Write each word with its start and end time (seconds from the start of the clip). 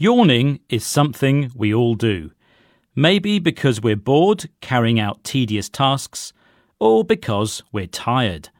Yawning 0.00 0.60
is 0.68 0.86
something 0.86 1.50
we 1.56 1.74
all 1.74 1.96
do. 1.96 2.30
Maybe 2.94 3.40
because 3.40 3.82
we're 3.82 3.96
bored 3.96 4.48
carrying 4.60 5.00
out 5.00 5.24
tedious 5.24 5.68
tasks, 5.68 6.32
or 6.78 7.02
because 7.02 7.64
we're 7.72 7.88
tired. 7.88 8.50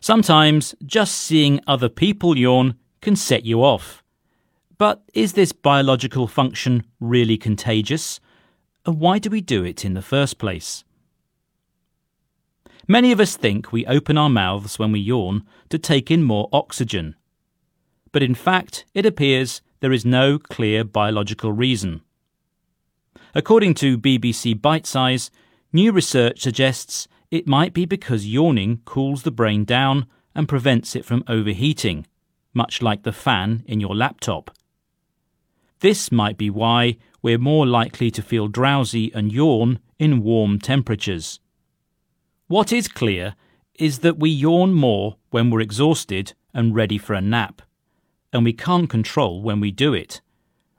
Sometimes 0.00 0.76
just 0.86 1.16
seeing 1.16 1.58
other 1.66 1.88
people 1.88 2.38
yawn 2.38 2.76
can 3.00 3.16
set 3.16 3.44
you 3.44 3.60
off. 3.64 4.04
But 4.78 5.02
is 5.14 5.32
this 5.32 5.50
biological 5.50 6.28
function 6.28 6.84
really 7.00 7.36
contagious? 7.36 8.20
And 8.86 9.00
why 9.00 9.18
do 9.18 9.30
we 9.30 9.40
do 9.40 9.64
it 9.64 9.84
in 9.84 9.94
the 9.94 10.00
first 10.02 10.38
place? 10.38 10.84
Many 12.86 13.10
of 13.10 13.18
us 13.18 13.36
think 13.36 13.72
we 13.72 13.84
open 13.86 14.16
our 14.16 14.30
mouths 14.30 14.78
when 14.78 14.92
we 14.92 15.00
yawn 15.00 15.44
to 15.70 15.78
take 15.78 16.08
in 16.08 16.22
more 16.22 16.48
oxygen. 16.52 17.16
But 18.12 18.22
in 18.22 18.36
fact, 18.36 18.84
it 18.94 19.04
appears 19.04 19.60
there 19.82 19.92
is 19.92 20.04
no 20.04 20.38
clear 20.38 20.84
biological 20.84 21.52
reason. 21.52 22.02
According 23.34 23.74
to 23.74 23.98
BBC 23.98 24.54
Bitesize, 24.54 25.28
new 25.72 25.90
research 25.90 26.40
suggests 26.40 27.08
it 27.32 27.48
might 27.48 27.74
be 27.74 27.84
because 27.84 28.24
yawning 28.24 28.80
cools 28.84 29.24
the 29.24 29.32
brain 29.32 29.64
down 29.64 30.06
and 30.36 30.48
prevents 30.48 30.94
it 30.94 31.04
from 31.04 31.24
overheating, 31.26 32.06
much 32.54 32.80
like 32.80 33.02
the 33.02 33.12
fan 33.12 33.64
in 33.66 33.80
your 33.80 33.96
laptop. 33.96 34.56
This 35.80 36.12
might 36.12 36.38
be 36.38 36.48
why 36.48 36.98
we're 37.20 37.36
more 37.36 37.66
likely 37.66 38.12
to 38.12 38.22
feel 38.22 38.46
drowsy 38.46 39.12
and 39.12 39.32
yawn 39.32 39.80
in 39.98 40.22
warm 40.22 40.60
temperatures. 40.60 41.40
What 42.46 42.72
is 42.72 42.86
clear 42.86 43.34
is 43.74 43.98
that 43.98 44.20
we 44.20 44.30
yawn 44.30 44.74
more 44.74 45.16
when 45.30 45.50
we're 45.50 45.60
exhausted 45.60 46.34
and 46.54 46.72
ready 46.72 46.98
for 46.98 47.14
a 47.14 47.20
nap, 47.20 47.62
and 48.32 48.44
we 48.44 48.52
can't 48.52 48.88
control 48.88 49.42
when 49.42 49.60
we 49.60 49.70
do 49.70 49.92
it. 49.92 50.20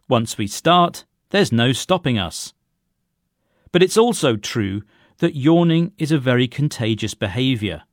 Once 0.08 0.38
we 0.38 0.48
start, 0.48 1.06
there's 1.30 1.52
no 1.52 1.72
stopping 1.72 2.18
us. 2.18 2.54
But 3.72 3.84
it's 3.84 3.98
also 3.98 4.36
true 4.36 4.84
that 5.20 5.36
yawning 5.36 5.94
is 5.98 6.12
a 6.12 6.18
very 6.18 6.48
contagious 6.48 7.14
behaviour. 7.14 7.84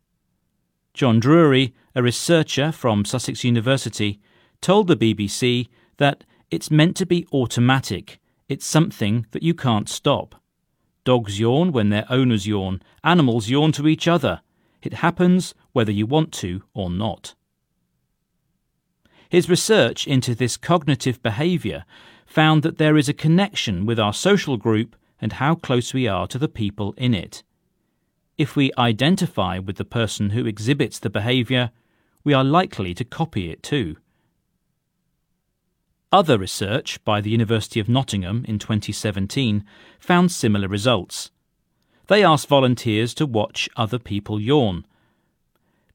John 0.95 1.21
Drury, 1.21 1.75
a 1.95 2.03
researcher 2.03 2.73
from 2.73 3.05
Sussex 3.05 3.45
University, 3.45 4.21
told 4.61 4.89
the 4.89 4.97
BBC 4.97 5.69
that 5.99 6.25
it's 6.51 6.71
meant 6.71 6.97
to 6.97 7.07
be 7.07 7.27
automatic, 7.33 8.19
it's 8.49 8.67
something 8.67 9.27
that 9.31 9.45
you 9.45 9.55
can't 9.55 9.89
stop. 9.89 10.35
Dogs 11.05 11.41
yawn 11.41 11.73
when 11.73 11.89
their 11.89 12.05
owners 12.11 12.47
yawn. 12.47 12.83
Animals 13.03 13.49
yawn 13.49 13.73
to 13.73 13.89
each 13.89 14.07
other. 14.07 14.43
It 14.83 14.95
happens 14.95 15.55
whether 15.73 15.93
you 15.93 16.07
want 16.07 16.33
to 16.35 16.63
or 16.75 16.91
not. 16.91 17.35
His 19.31 19.49
research 19.49 20.09
into 20.09 20.35
this 20.35 20.57
cognitive 20.57 21.23
behaviour 21.23 21.85
found 22.27 22.65
that 22.65 22.79
there 22.79 22.97
is 22.97 23.09
a 23.09 23.15
connection 23.15 23.87
with 23.87 23.99
our 23.99 24.13
social 24.13 24.57
group 24.57 24.97
and 25.21 25.35
how 25.35 25.55
close 25.55 25.95
we 25.95 26.09
are 26.09 26.27
to 26.27 26.37
the 26.37 26.49
people 26.49 26.95
in 26.97 27.15
it. 27.15 27.45
If 28.37 28.57
we 28.57 28.73
identify 28.77 29.61
with 29.61 29.77
the 29.77 29.85
person 29.85 30.31
who 30.31 30.47
exhibits 30.47 30.99
the 30.99 31.11
behaviour, 31.11 31.71
we 32.25 32.35
are 32.35 32.43
likely 32.43 32.93
to 32.93 33.05
copy 33.05 33.51
it 33.51 33.63
too. 33.63 33.99
Other 36.11 36.37
research 36.37 37.03
by 37.05 37.21
the 37.21 37.31
University 37.31 37.79
of 37.79 37.89
Nottingham 37.89 38.45
in 38.49 38.59
2017 38.59 39.65
found 40.01 40.33
similar 40.33 40.67
results. 40.67 41.31
They 42.09 42.25
asked 42.25 42.49
volunteers 42.49 43.15
to 43.15 43.27
watch 43.27 43.69
other 43.77 44.01
people 44.01 44.41
yawn. 44.41 44.87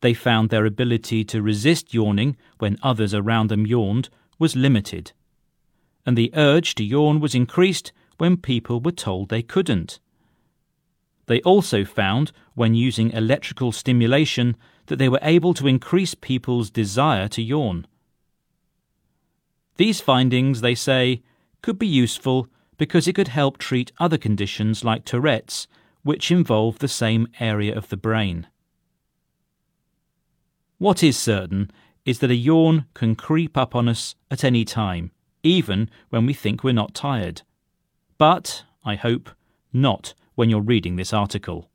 They 0.05 0.13
found 0.13 0.51
their 0.51 0.67
ability 0.67 1.23
to 1.23 1.41
resist 1.41 1.91
yawning 1.91 2.37
when 2.59 2.77
others 2.83 3.15
around 3.15 3.49
them 3.49 3.65
yawned 3.65 4.09
was 4.37 4.55
limited, 4.55 5.13
and 6.05 6.15
the 6.15 6.29
urge 6.35 6.75
to 6.75 6.83
yawn 6.83 7.19
was 7.19 7.33
increased 7.33 7.91
when 8.19 8.37
people 8.37 8.79
were 8.79 8.91
told 8.91 9.29
they 9.29 9.41
couldn't. 9.41 9.99
They 11.25 11.41
also 11.41 11.83
found, 11.83 12.31
when 12.53 12.75
using 12.75 13.09
electrical 13.13 13.71
stimulation, 13.71 14.55
that 14.85 14.97
they 14.97 15.09
were 15.09 15.17
able 15.23 15.55
to 15.55 15.65
increase 15.67 16.13
people's 16.13 16.69
desire 16.69 17.27
to 17.29 17.41
yawn. 17.41 17.87
These 19.77 20.01
findings, 20.01 20.61
they 20.61 20.75
say, 20.75 21.23
could 21.63 21.79
be 21.79 21.87
useful 21.87 22.47
because 22.77 23.07
it 23.07 23.15
could 23.15 23.29
help 23.29 23.57
treat 23.57 23.91
other 23.97 24.19
conditions 24.19 24.83
like 24.83 25.03
Tourette's, 25.03 25.67
which 26.03 26.29
involve 26.29 26.77
the 26.77 26.87
same 26.87 27.27
area 27.39 27.75
of 27.75 27.89
the 27.89 27.97
brain. 27.97 28.45
What 30.77 31.03
is 31.03 31.17
certain 31.17 31.71
is 32.03 32.19
that 32.19 32.31
a 32.31 32.35
yawn 32.35 32.85
can 32.93 33.15
creep 33.15 33.57
up 33.57 33.75
on 33.75 33.87
us 33.87 34.15
at 34.29 34.43
any 34.43 34.65
time, 34.65 35.11
even 35.41 35.89
when 36.09 36.25
we 36.25 36.33
think 36.33 36.63
we're 36.63 36.73
not 36.73 36.93
tired. 36.93 37.43
But, 38.17 38.63
I 38.83 38.95
hope, 38.95 39.29
not 39.71 40.13
when 40.35 40.49
you're 40.49 40.61
reading 40.61 40.97
this 40.97 41.13
article. 41.13 41.69